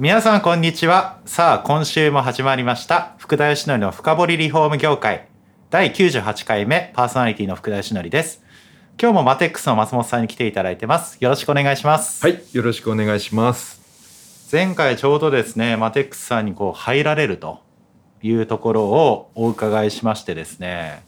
[0.00, 1.18] 皆さんこんにちは。
[1.24, 3.16] さあ今週も始まりました。
[3.18, 5.26] 福田義則の深掘りリフォーム業界。
[5.70, 8.44] 第98回目パーソナリティの福田義則です。
[8.96, 11.18] 今日もマテックスの松本さんに来ていただいてます。
[11.18, 12.24] よろしくお願いします。
[12.24, 14.48] はい、よろしくお願いします。
[14.52, 17.58] 前回ちょうどですねマテックスさんにこう入られると
[18.22, 21.02] いうところをお伺いしましてですね。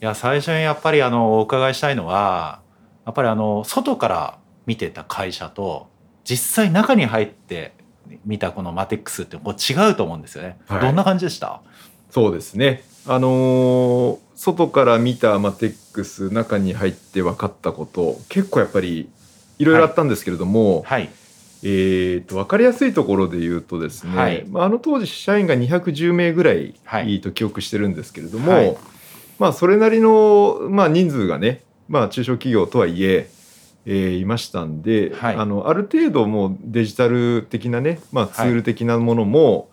[0.00, 2.62] いや最初にやっぱりあのお伺いしたいのは
[3.04, 5.88] やっぱりあの外から見てた会社と
[6.24, 7.76] 実際中に入って
[8.24, 10.80] 見たこのマテックスってこう違うと思うんですよね、はい。
[10.80, 11.60] どんな感じでした？
[12.10, 12.82] そうですね。
[13.06, 19.08] あのー外から見たマテックス中に入って分かったこと結構やっぱり
[19.58, 21.08] いろいろあったんですけれども、はい。
[21.62, 24.44] えー、と分かりやすいところで言うとですね、はい。
[24.46, 28.76] まあ、あの当時社員が210名ぐらいはいと記憶してるんですけれども、はい。
[29.38, 33.30] まあ、それなりの、まあ、人数がね、まあ、中小企業とはいえ
[33.86, 35.36] えーいましたんで、はい。
[35.36, 39.70] あのある程度もうデジタル的なね、まあ、ツール的なものも、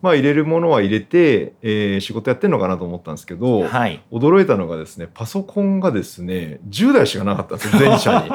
[0.00, 4.00] まあ、入れるものは入れて、えー仕事やってるのかなと思ったんですけど、はい。
[4.12, 8.30] 驚いたのがですねパソコンがですね10台しかなかったんですよ 全社に。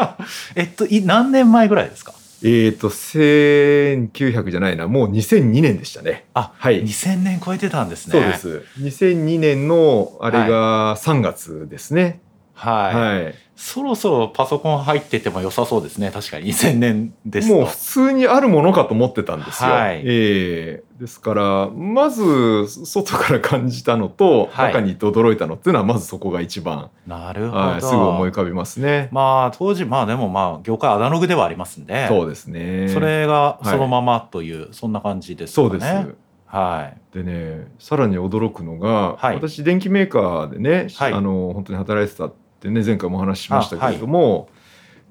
[0.55, 2.13] えっとい何年前ぐらいですか？
[2.45, 6.25] えっと1900じゃないなもう2002年でしたね。
[6.33, 6.83] あはい。
[6.83, 8.11] 2000年超えてたんですね。
[8.11, 8.65] そうです。
[8.81, 12.19] 2002年のあれが3月ですね。
[12.53, 16.09] はい、はいそろそろパソコン入ってても良さそうですね。
[16.11, 16.51] 確かに。
[16.51, 17.55] 2000年ですと。
[17.55, 19.69] もう普通にあるものかと思ってたんですよ。
[19.69, 20.01] はい。
[20.05, 20.83] ええ。
[20.99, 24.73] ですからまず外から感じたのと、はい。
[24.73, 29.09] 中に行って驚いたのっていうのはまずそこが一番、なるほど、はい、すぐ思い浮かびますね。
[29.11, 32.07] まあ当時まあでもまあ業界アナログではありますんで。
[32.07, 32.87] そうですね。
[32.89, 35.69] それがそのままという、そんな感じですかね。
[35.69, 36.15] そうです。
[36.45, 37.17] はい。
[37.17, 39.35] でねさらに驚くのが、はい。
[39.35, 41.13] 私電機メーカーでね、はい。
[41.13, 42.31] あの本当に働いてた
[42.63, 44.49] ってね前回もお話ししましたけれども、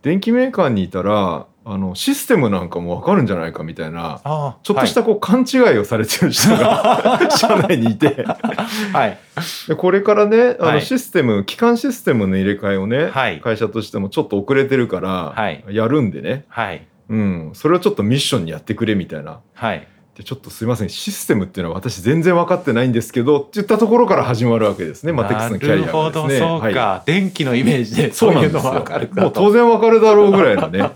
[0.00, 8.06] 電機メーカーにいたらあのシステムなんかも分かるんじゃないかみたいなあちょっとしたこう勘違いをされてる人が 社内にいて。
[8.08, 8.26] はい、
[8.92, 9.18] はい
[9.68, 10.82] でこれからねあのはい。
[10.82, 13.40] システム、基幹システムの入れ替えをね、はい。
[13.40, 15.64] 会社としてもちょっと遅れてるから、はい。
[15.70, 16.86] やるんでね、はい。
[17.08, 19.40] うん、それをちょっとミッションにやってくれみたいな。
[19.54, 19.86] はい
[20.16, 20.90] でちょっとすいません。
[20.90, 25.12] システムっていうのは私全然分かってないんですけどって言ったところから始まるわけですね。
[25.12, 25.92] マテックスのキャリアがですね。
[25.92, 26.28] なるほど
[26.62, 29.20] そうか、は電気のイメージでい、そういうのが分かるかと。
[29.22, 30.80] もう当然分かるだろうぐらいのね。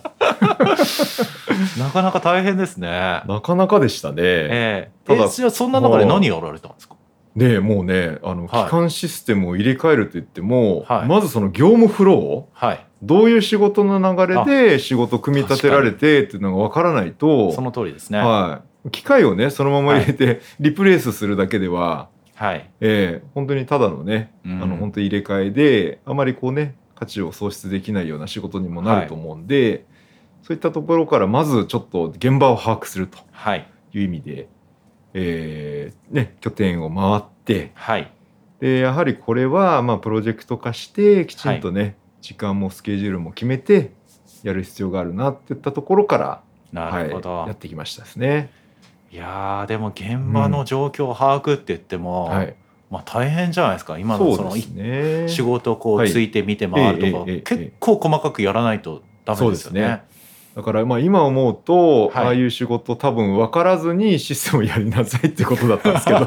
[1.78, 3.22] なかなか大変ですね。
[3.26, 4.16] なかなかでしたね。
[4.18, 5.06] ええ。
[5.06, 6.96] ただえじゃあそんな中で何やられたんですか？
[7.34, 8.70] でもうねあのはい。
[8.70, 11.08] 基幹システムを入れ替えると言っても、はい。
[11.08, 12.86] まずその業務フローはい。
[13.02, 18.18] どういう仕事の流れで仕事組み立てられてっていうのが分からないとその通りですね。
[18.18, 24.62] はい、機械をねそのまま入れてリプレイスするだけでは、はい、ええ本当にただのね、うん。
[24.62, 29.84] あの本当に入れ替えであまりこうね価値を創出できないような仕事にもなると思うんで、
[30.42, 33.68] そういったところからまずちょっと現場を把握するとはい。
[33.92, 34.48] いう意味で、
[35.14, 38.12] えーね、拠点を回ってはい。
[38.60, 43.92] でやはりこれはまあプロジェクト化してきちんとね、時間もスケジュールも決めて
[44.42, 46.42] やる必要があるなっていったところから、
[46.72, 48.50] なるほど、はい、やってきましたですね。
[49.10, 52.54] いやーでも現場の状況を把握って言っても、はい、
[52.90, 53.98] まあ大変じゃないですか。
[53.98, 54.56] 今のその。
[55.28, 60.02] 仕事をこうはいついて見て回るとか、結構細かくやらないとダメですよね。
[60.54, 62.24] だからまあ今思うと、はい。
[62.24, 66.18] ああいう仕事多分分からずにシステムをやりなさいってことだったんですけど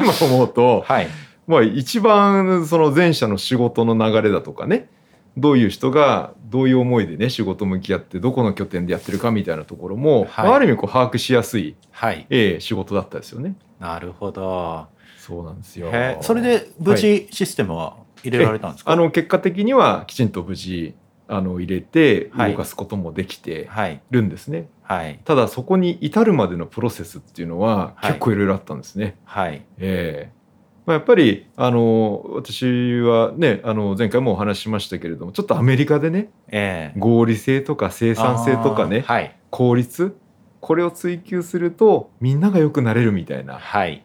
[0.00, 1.08] 今思うと、はい。
[1.46, 4.88] まあ、一番その前者の仕事の流れだとかね
[5.36, 10.46] どういう人がどういう思いでね仕事向き合ってどこの拠点でやってるかみたいなところも、はい。
[10.46, 12.26] まあある意味こう把握しやすい、はい。
[12.30, 13.56] ええ仕事だったですよね。
[13.80, 14.86] なるほど。
[15.18, 15.88] そうなんですよ。
[15.92, 20.94] へそれで無事システムは入れられたんですか、あの結果的にはきちんと無事
[21.26, 22.52] あの入れてはい。
[22.52, 24.68] 動かすこともできてはいるんですね。
[24.82, 25.20] はい。
[25.24, 28.12] ただそこに至るまでのプロセスっていうのははい。
[28.12, 29.16] 結構いろいろあったんですね。
[29.24, 29.64] はい。
[29.78, 30.43] ええ
[30.86, 40.16] まあ、やっぱりあの私はねあの前回もお話ししましたけれどもちょっとアメリカでねええ合理性とか生産性とかねはい効率
[40.60, 44.04] これを追求するとみんなが良くなれるみたいなはい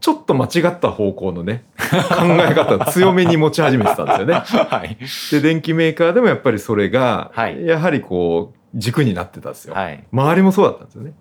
[0.00, 1.96] ちょっと間違った方向のね考
[2.48, 4.34] え方を 強めに持ち始めてたんですよね。
[4.34, 4.96] はい
[5.32, 9.74] で電機メーカーでもやっぱりそれがはいやはりこう軸になってたんですよ。
[9.74, 11.14] はい周りもそうだったんですよね。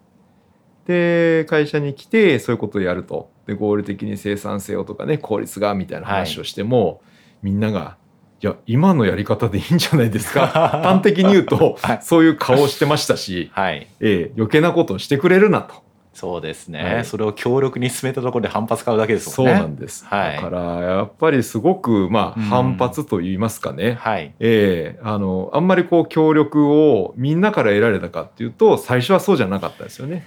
[0.88, 3.30] で会社に来てそういうことをやると。
[3.46, 7.02] で合理的に生産性をとかね効率がみたいな話をしても、
[7.44, 7.98] みんなが
[8.42, 10.48] 「いや今のやり方でいいんじゃないですか」
[10.84, 12.00] 端的に言うと、はい。
[12.02, 13.88] そういう顔をしてましたし、はい。
[14.00, 15.86] ええ余計なことをしてくれるなと。
[16.14, 17.06] そうですね、はい。
[17.06, 19.60] それを強力に進めたところで反発買うだけですそうもんね。
[19.60, 20.36] なんです、はい。
[20.38, 22.44] だからやっぱりすごくまあうん。
[22.46, 24.34] 反発と言いますかね、はい。
[24.40, 30.26] ええあのあんまりこう協力をみんなから得られたかっていうと最初はそうじゃなかったですよね。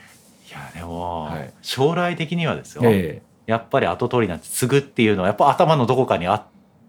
[0.49, 6.43] いやでも、はい将来的にはですよ、ええやっぱり後取りなんて継ぐっていうのはやっぱ頭のどこかにあっ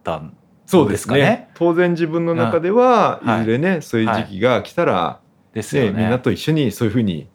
[0.04, 0.36] たん
[0.66, 5.92] そうですかね当然自分の中では、いい、ずれねそういう時期が来たら、ねですよね。
[5.94, 7.28] みんなと一緒にそういうふうに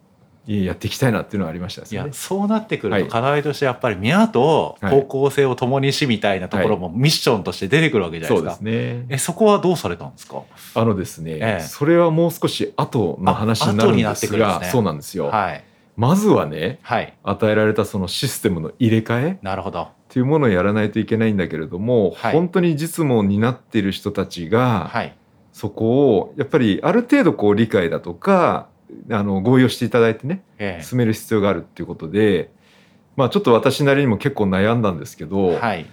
[0.47, 2.07] やっていきたいなっていうのはありましたねいや。
[2.13, 8.63] そうなってくはいると課題としてやっぱり皆とはい方向性を共にしみたいなところもミッションとして出てくるわけじゃないそうですか。
[8.63, 9.05] ですね。
[9.09, 10.43] えそこはどうされたんですか？
[10.75, 15.29] あのですね、ええそれはもう少し後の話になるんですが、ねそうなんですよ。
[15.29, 15.63] はい
[15.97, 17.17] まずはね、はい。
[17.23, 19.89] 与えられたそのシステムの入れ替えっなるほど。
[20.09, 22.33] ていうものをやらないといけないんだけれども、はい。
[22.33, 25.15] 本当に実務を担っている人たちが、はい。
[25.53, 28.67] そこをやっぱりある程度こう理解だとか
[29.09, 32.51] あの合意をしていただいてねえ進める必要があるっていうことで、
[33.15, 35.85] まあちょっと私なりにも結構悩んだんですけえど、はい。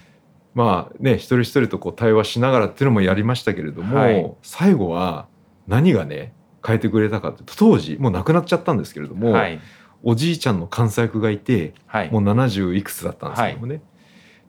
[0.54, 4.32] まあね一人一人とこう対話しながらっていうのもやりましたけれども、はい。
[4.43, 5.28] 最後は
[5.69, 6.34] 何がね
[6.66, 9.60] 変えてくれたかって当時もう亡くなっちゃったんですけれども、はい
[10.02, 12.10] おじいちゃんの監査役がいてはい。
[12.10, 13.82] もう70いくつだったんですけどもね、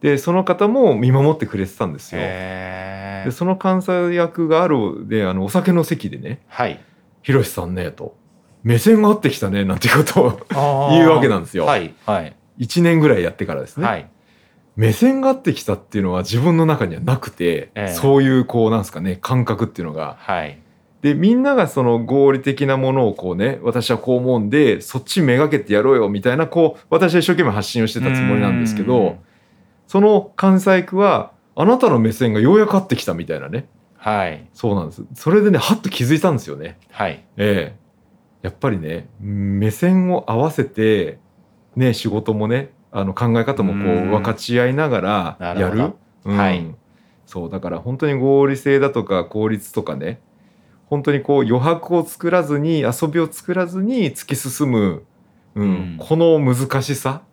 [0.01, 2.21] でその方も見守ってくれてたんですよ。
[2.21, 6.79] えでその監査役があるであのお酒の席でねはい
[7.23, 8.17] 「ひろしさんね」と
[8.63, 10.21] 「目線が合ってきたね」なんていうこと
[10.59, 11.65] を 言うわけなんですよ。
[11.65, 12.35] はいはい。
[12.59, 13.87] 1年ぐらいやってからですね。
[13.87, 14.09] はい
[14.75, 17.93] 目線が合ってきたっていうのは自分の中にはなくて、ええ。
[17.93, 20.57] そういうこうなんですかね感覚っていうのがはい
[21.03, 28.87] でみんながその合理的なものをこうね私はこう思うんでそっちめがけてやろうよみたいなこう私は一生懸命発信をしてたつもりなんですけうん。
[28.87, 29.17] ど
[29.85, 33.67] その関西区はあなたの目線がようやく合ってきたみたいなね。
[33.97, 34.47] はい。
[34.53, 35.03] そうなんです。
[35.13, 36.79] それでねはっと気づいたんですよね。
[36.89, 37.25] はい。
[37.35, 37.79] ええ。
[38.41, 41.19] やっぱりね目線を合わせて
[41.75, 45.93] ね仕事もねあの考え方もこう分かち合いながらやる。
[46.23, 46.65] はい。
[47.25, 50.21] そうだから本当に合理性だとか効率とかね
[50.93, 55.03] 本当にこう余白を作らずに遊びを作らずに突き進む、
[55.55, 55.97] うんうん。
[55.97, 57.23] この難しさ、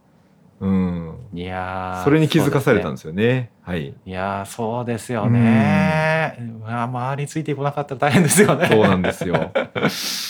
[0.61, 3.51] うん、いやーそれに気づかされたんですよね。
[3.61, 3.89] はい。
[3.89, 6.39] いやーそうですよね。
[6.63, 8.67] うわ周りについてこなかったら大変ですよね。
[8.67, 9.53] そうなんですよ。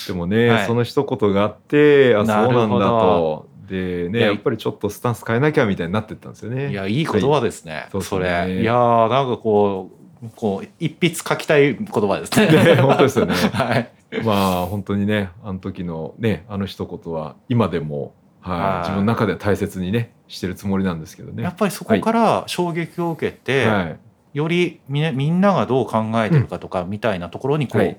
[0.08, 0.66] でもね、はい。
[0.66, 3.48] その一言があって、あ、そうなんだと。
[3.68, 6.72] でね、いややっぱりちょっとスタンス変えなきゃみたいになってったんですよね。
[6.72, 8.46] いやいい言葉ですね、そうそね。
[8.48, 8.62] れ。
[8.62, 10.00] いやーなんかこう
[10.37, 12.75] こう一筆書きたい言葉ですね。
[12.76, 13.34] ね本当ですよね。
[13.52, 13.90] はい。
[14.25, 14.32] ま
[14.62, 18.78] あ本当にね、あの時のね、あの一言は今でも、はい、はい。
[18.81, 21.43] 自分の中では大切にね、してるつもりなんですけどね。
[21.43, 23.99] やっぱりそこから衝撃を受けて、はい、
[24.34, 27.96] よりみ,、ね、みんながどう考えてるかとかみたいなところにこう、はい。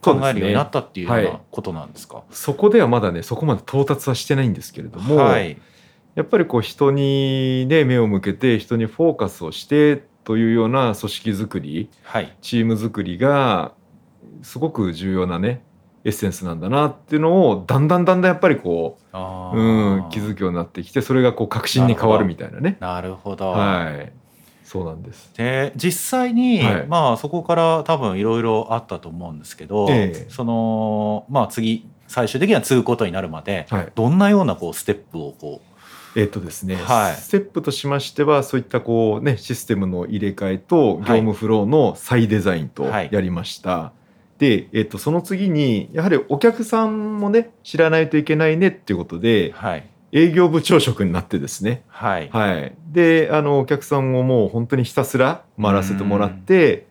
[0.00, 1.40] 考えるようになっったっていうようはない。
[1.50, 2.22] ことなんですか？
[2.30, 5.58] そこではまだね、そこまで到達はしてないんですけれども、はい、
[6.14, 13.72] やっぱりこう人にね、目を向けて人にフォーカスをしてというような組織づくり、はい、チーム作りが
[14.42, 15.62] すごく重要なね
[16.04, 20.04] エッセンスなんだなっていうのをだんだんだんだんやっぱりこあう、ー。
[20.04, 22.76] うん、気づくようになってきてそれがこう確信に変わるみたいなね。
[22.78, 23.52] なるほど。
[23.52, 24.12] はい。
[24.64, 25.32] そうなんです。
[25.34, 26.86] で実際に、はい。
[26.86, 30.26] まあそこから多分いろいろあったと思うんですけど、ええ。
[30.28, 33.92] そのまあ次最終的には継ぐことになるまで、はい。
[33.94, 35.62] どんなようなこうステップをこ
[36.16, 37.14] えっ、とですね、はい。
[37.14, 43.08] ステップとしましてはそういったこうねシステムの入れ替えと業務フローの再デザインとはい。
[43.12, 43.92] やりました、
[44.38, 49.88] で、えっとその次にやはりお客さんもね知らないといけないねっていうことうではい。
[50.10, 51.82] 営業部長職になってですね。
[51.88, 52.30] はい。
[52.30, 56.86] はい、であのお客さんをもう本当にひたすら回らせてもらって、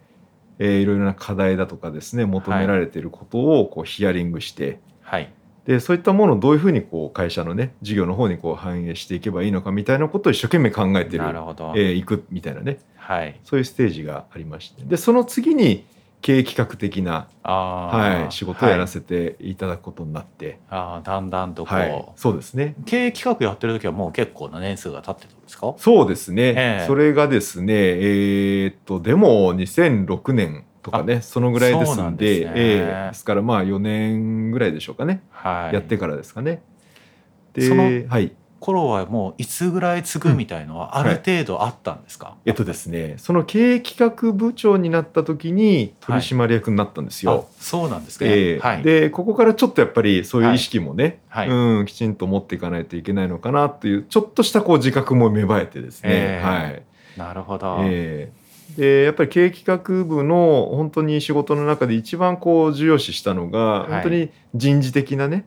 [0.59, 5.31] えーいろいろな課題だとかですね求められていることをこうヒアリングしてはい
[5.67, 12.79] でそういったものをどういうふうにこう会社のね事業の方にこう反映していけばいいのかみたいなことを一生懸命考えてるなるほど、えーいくみたいなね。
[12.95, 13.39] はい。
[13.43, 14.83] そういうステージがありまして。
[14.83, 15.85] でその次に
[16.19, 22.05] 経営企画的な、あーはい、仕事をやらはいせていただくことになって、あーだんだんとこう、はい。
[22.15, 22.75] そうですね。
[22.85, 25.75] 経営企画やってる時はもう結構な年数が経ってたんですか？
[25.77, 26.85] そうですね、ええ。
[26.87, 32.51] それがですねえーっとでも2006年とかねそのぐらいですんんでですね。
[32.55, 35.75] ええですからまあ4年ぐらいでしょうかね、はい。
[35.75, 36.61] やってからですかね。
[37.53, 38.31] でそのはい。
[38.59, 47.47] 頃はもういつぐらい継ぐみたいのはある程度あったんですか、えっとですねその経営企画部長になった時に取締役になったんですよ。
[47.47, 48.59] あそうなんですね、ええ。
[48.59, 51.49] はい、でここからちょっとやっぱりそういう意識もね、はい。
[51.49, 56.45] うん、きちんと持っていかないといけないのかなっていうちょっとしたこう自覚も芽生えてですね、ええ。
[56.45, 56.83] はい。
[57.19, 63.91] なるほど、ええでやっぱり経営企画部の本当に仕事の中で一番こう重要視したのが、い。
[63.91, 65.45] 本当に人事的なね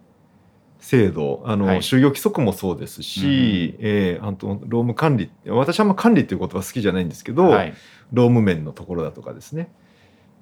[0.81, 1.77] 制度あの、はい。
[1.79, 7.75] 就業規則もそうですし、ええあと労務管理私はあんま管理っていう言葉好きじゃないんですけど、はい、
[8.12, 9.71] 労務面のところだとかですね。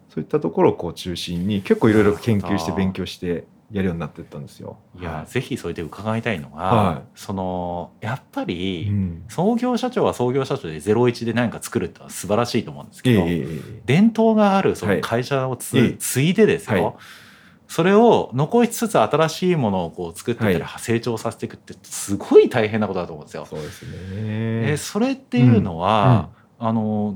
[0.09, 4.79] そういったところをこう中心に結構いろいろ研究して勉強してやるようになっていったんですよ。
[4.99, 9.25] いや、はぜひそれで伺いたいのが、はそのやっぱいり、うん。
[9.29, 14.97] 創業社長は創業社長で01で何か作るってのは素晴らしいと思うんですけど、えええええ伝統があるそはい。
[14.97, 15.97] の会社をつ、ええ。
[15.99, 16.95] 継いでですよ、はい。
[17.67, 23.45] それを残しつつ新しいものをこう作ってたらは成長させていくってすごい大変なことだと思うんですよ。
[23.45, 23.83] そうです
[24.15, 24.77] えね。
[24.79, 27.15] それっていうのは、あの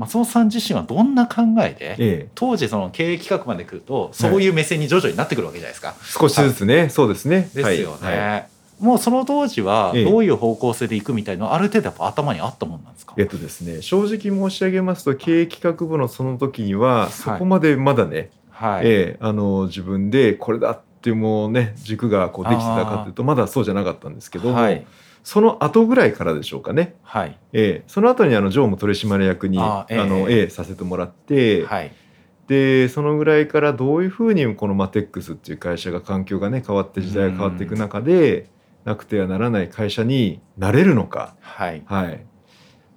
[0.00, 2.28] 松本さん自身はどんな考えで、ええ。
[2.34, 5.94] 当時その経営企画まで来るとそういう目線に徐々になってくるわけじゃないですか。
[6.02, 7.50] 少しずつね、そうですね。
[7.54, 8.08] ですよね。
[8.08, 8.18] はい。
[8.18, 8.48] はい。
[8.80, 10.04] もうその当時はええ。
[10.06, 24.86] どういう方向性でいくみたいなある程度やっぱ頭にあったもんなんですか、えっとですね、正直申し上げますと経営企画部のその時にはそこまでまだね、はい、ええあの自分でこれだってもうね軸がこうできてたかというとまだそうじゃなかったんですけども、はい
[25.22, 26.96] その後ぐらいからでしょうかね。
[27.02, 27.38] はい。
[27.52, 27.84] ええ。
[27.86, 30.06] その後にあの常務取締役にああええ。
[30.06, 31.92] の、ええさせてもらって、はい。
[32.48, 38.48] でそのぐらいからどういうふうにこのマテックスっていう会社が環境がね変わって時代が変わっていく中で
[38.84, 41.82] なくてはならない会社になれるのか、はい。
[41.86, 42.24] はい、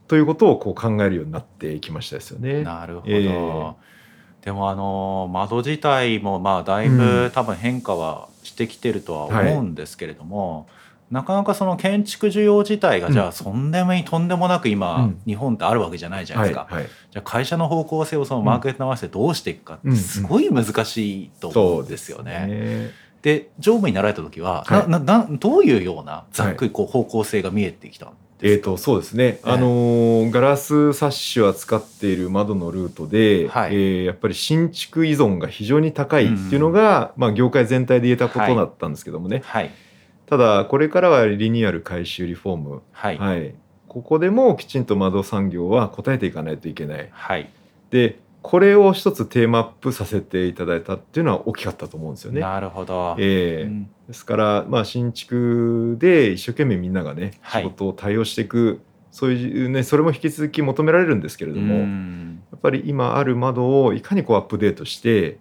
[0.08, 2.64] ということをこう考えるようになってきましたですよね。
[2.64, 3.74] なるほど、ええ。
[4.46, 7.32] でもあの窓自体もまあだいうぶん。
[7.32, 10.68] 多分変化はしてきてるとは思うんですけれども、
[11.14, 15.22] なかなかその建築需要自体がじゃあそんでもいとんでもなく今、うん。
[15.28, 19.94] 日本ってあるわけじゃないじゃないですか、はいはい、じゃあ会社の方向性をそのマーケットに合わせてどうしていくかっうん。
[19.94, 22.48] てすごい難しいと思うんですよね。
[22.48, 22.92] ね。
[23.22, 24.90] で常務になられた時は、はい。
[24.90, 29.52] なななどういうようなざっくりこう方向性が見えてきたんですか、えー、とそうですね、ええ。
[29.52, 33.76] あのーガラスサッシを扱っている窓のルートで、はい。
[33.76, 39.70] えーやっぱり新築依存が非常に高いっていうのが、まあ、業界全体で言えたことだったんですけどもね、はい
[40.34, 43.18] ただこれからはリニューアル改修リフォーム、はい。
[43.20, 43.54] はい、
[43.88, 47.08] ここでもきちんと窓産業は応えていかないといけない。
[47.12, 47.52] はい、
[47.92, 52.42] でこれを一つテーマアップさせていただいたっていうのは大きかったと思うんですよね。
[52.42, 53.90] なるほど、えーうん。
[54.08, 57.64] ですから、まあ、新築で一生懸命みんながねはい。
[57.64, 65.38] 仕事を対応していく、そういうねそれも引き続き求められるんですけれども、うやんっぱり今ある窓をいかにこうアップデートして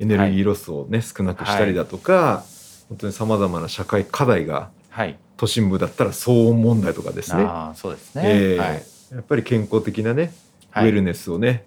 [0.00, 2.44] エネルギーロスをね、少なくしたりだとか、
[2.92, 5.18] 本当にさまざまな社会課題がはい。
[5.38, 7.42] 都心部だったら騒音問題とかですね。
[7.42, 8.82] ああそうですね、えーはい。
[9.12, 10.32] やっぱり健康的なね
[10.74, 10.90] ウはい。
[10.90, 11.64] ェルネスをね、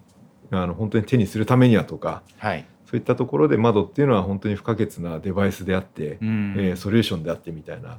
[0.50, 2.64] あの本当に手にするためにはとかはい。
[2.88, 6.54] そういったところで窓っていうのは本当に不可欠なデバイスであって、うん。
[6.58, 7.98] えーソリューションであってみたいな。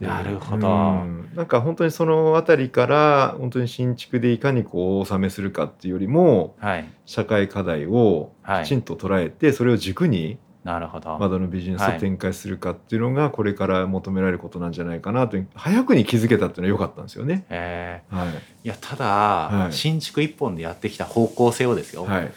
[0.00, 0.68] でなるほど。
[0.68, 0.70] う
[1.04, 1.30] ん。
[1.36, 6.84] なんか本当にそのあたりから本当に新築でいかにこうお納めするかっていうよりもはい。
[7.06, 8.64] 社会課題をはい。
[8.64, 11.98] きちんと捉えて、それを軸になるほど、窓のビジネスをはい。
[11.98, 17.44] 展開するかっていうのがこれから求められることなんじゃないかなと早くに気づけたっていうのは良かったんですよね。
[17.50, 18.28] えはい。
[18.28, 19.72] ーいやただ、はい。
[19.72, 22.32] 新築一本でやってきた方向性をですよ、はい。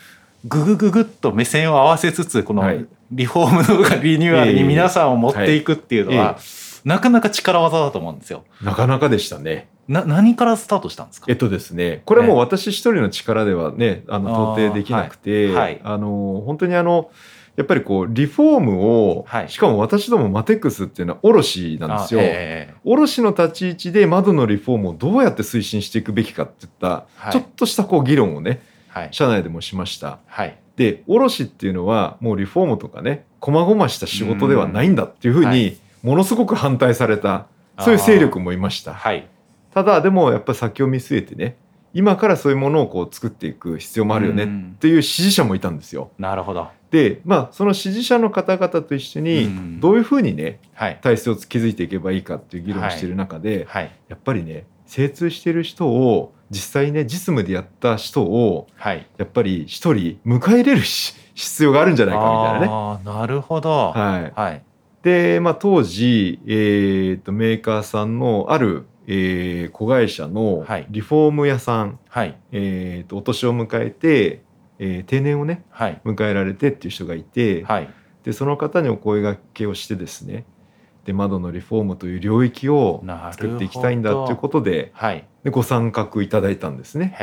[0.45, 2.85] ぐぐぐぐっと目線を合わせつつこのはい。
[3.09, 4.67] リフォームとかリニューアルにええ。
[4.67, 6.37] 皆さんを持っていくっていうのは、
[6.83, 8.43] なかなか力技だと思うんですよ。
[8.61, 9.69] なかなかでしたね。
[9.87, 11.27] な何からスタートしたんですか？
[11.29, 15.55] えっとですね、これはもう私一人の力ではね、あの到底できなくて、はい。
[15.55, 15.81] はい。
[15.85, 17.09] あの本当にあの
[17.57, 19.49] やっぱりこうリフォームを、はい。
[19.49, 22.19] しかも私どもマテックスっていうのは卸なんですよ。
[22.19, 27.31] あええ卸の立ち位置で窓のリフォームをどうやって推進していくべきかっていった、はい。
[27.31, 29.09] ちょっとしたこう議論をねはい。
[29.11, 30.19] 社内でもしました。
[30.27, 30.57] はい。
[30.75, 37.47] で卸っていうのはもうリフォームとかね細々した仕事ではないんだっていうふうにものすごく反対された、
[37.79, 38.93] そういう勢力もいました。
[38.93, 39.27] はい。
[39.73, 41.57] ただでもやっぱり先を見据えてね
[41.93, 46.11] 今からそういうものをこう作っていく必要もあるよねっうんていう支持者もいたんですよ。
[46.19, 50.99] なるほどでまあその支持者の方々と一緒うんにどういうふうにねはい。
[51.01, 53.91] 体制を築いていけばいいかっていう議論をしている中で、はい。
[54.07, 59.05] やっぱりね精通している人を実際ね実務でやった人をはい。
[59.17, 63.03] やっぱり一人迎え入れるし必要があるんじゃないかみたいなね。
[63.19, 63.91] なるほど。
[63.91, 64.63] はい、はい。
[65.03, 70.87] で、まあ、当時、えーとメーカーさんのある、えー子会社のはい。
[70.89, 72.35] リフォーム屋さん、はい。
[72.51, 74.41] えーとお年を迎えて、
[74.79, 76.01] えー定年をねはい。
[76.05, 77.89] 迎えられてっていう人がいて、はい。
[78.23, 80.45] でその方にお声がけをしてですね
[81.05, 85.25] で窓のリフォームという領域を作っていきたいんだということではい。
[85.43, 87.15] でご参画いただいたんですね。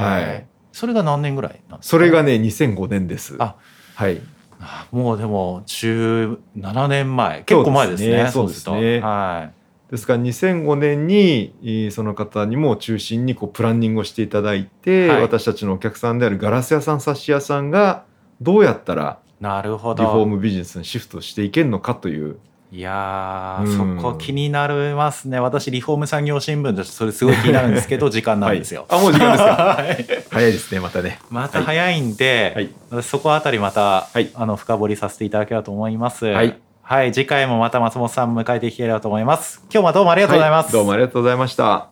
[0.00, 0.46] はい。
[0.72, 1.90] それが何年ぐらいなんですか？
[1.90, 3.36] それがね2005年です。
[3.38, 3.56] あ。
[3.94, 4.20] はい、
[4.60, 7.42] あもうでも17年前。
[7.42, 8.30] 結構前ですね。
[8.32, 8.76] そうですね。
[8.76, 9.00] すね。
[9.00, 9.61] はい
[9.92, 15.20] ですから2005年にえーその方にも中心にこうプランニングをしていただいて、はい。
[15.20, 18.04] 私たちのお客さんであるガラス屋さんサッシ屋さんが
[18.40, 22.38] どうやったらなるほリフォーどムビジネスにシフトしていけるのかという。
[22.72, 24.00] いやー、うん。
[24.00, 25.38] そこ気になりますね。
[25.40, 30.06] 私リフォーム産業新聞としてそれすごい気になるんですけど 時間なんですよ、はい、あもう時間ですかはい。
[30.30, 31.18] 早いですねまたね。
[31.28, 32.70] また早いんで、はい。
[32.88, 34.30] 私そこあたりまた、はい。
[34.34, 36.24] あの深掘りさせていただければと思います。
[36.24, 39.62] はい、はい、次回もまた松本さん迎えていければと思います。
[39.72, 40.66] 今日はどうもありがとうございます。
[40.66, 41.88] はどうもありがとうございました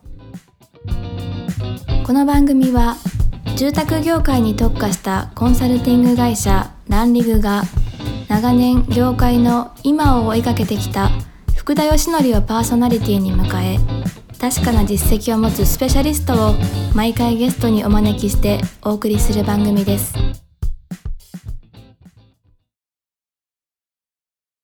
[2.05, 2.97] この番組は
[3.55, 7.63] 住宅業界に特化したコンサルティング会社ランリグが
[8.27, 11.09] 長年業界の今を追いかけてきた
[11.55, 13.77] 福田義則をパーソナリティに迎え
[14.39, 16.55] 確かな実績を持つスペシャリストを
[16.95, 20.40] 毎回ゲストにお招きしてお送りする番組です。